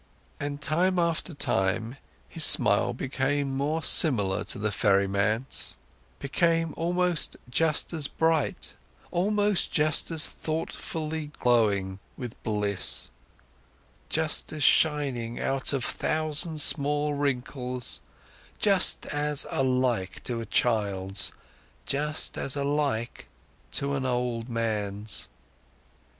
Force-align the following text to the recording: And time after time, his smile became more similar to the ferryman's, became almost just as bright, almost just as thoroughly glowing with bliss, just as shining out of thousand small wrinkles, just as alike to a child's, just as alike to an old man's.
And 0.39 0.63
time 0.63 0.97
after 0.97 1.35
time, 1.35 1.95
his 2.27 2.43
smile 2.43 2.91
became 2.91 3.55
more 3.55 3.83
similar 3.83 4.43
to 4.45 4.57
the 4.57 4.71
ferryman's, 4.71 5.75
became 6.17 6.73
almost 6.75 7.37
just 7.51 7.93
as 7.93 8.07
bright, 8.07 8.73
almost 9.11 9.71
just 9.71 10.09
as 10.09 10.27
thoroughly 10.27 11.27
glowing 11.39 11.99
with 12.17 12.41
bliss, 12.41 13.11
just 14.09 14.51
as 14.51 14.63
shining 14.63 15.39
out 15.39 15.71
of 15.71 15.85
thousand 15.85 16.61
small 16.61 17.13
wrinkles, 17.13 18.01
just 18.57 19.05
as 19.05 19.45
alike 19.51 20.23
to 20.23 20.41
a 20.41 20.47
child's, 20.47 21.31
just 21.85 22.39
as 22.39 22.55
alike 22.55 23.27
to 23.73 23.93
an 23.93 24.07
old 24.07 24.49
man's. 24.49 25.29